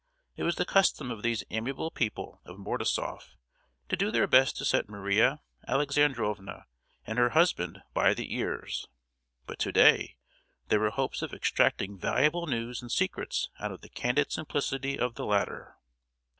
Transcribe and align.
It 0.35 0.41
was 0.41 0.55
the 0.55 0.65
custom 0.65 1.11
of 1.11 1.21
these 1.21 1.43
amiable 1.51 1.91
people 1.91 2.41
of 2.43 2.57
Mordasoff 2.57 3.35
to 3.87 3.95
do 3.95 4.09
their 4.09 4.25
best 4.25 4.57
to 4.57 4.65
set 4.65 4.89
Maria 4.89 5.41
Alexandrovna 5.67 6.65
and 7.05 7.19
her 7.19 7.29
husband 7.37 7.83
"by 7.93 8.15
the 8.15 8.33
ears;" 8.35 8.87
but 9.45 9.59
to 9.59 9.71
day 9.71 10.17
there 10.69 10.79
were 10.79 10.89
hopes 10.89 11.21
of 11.21 11.35
extracting 11.35 11.99
valuable 11.99 12.47
news 12.47 12.81
and 12.81 12.91
secrets 12.91 13.51
out 13.59 13.71
of 13.71 13.81
the 13.81 13.89
candid 13.89 14.31
simplicity 14.31 14.97
of 14.97 15.13
the 15.13 15.23
latter. 15.27 15.75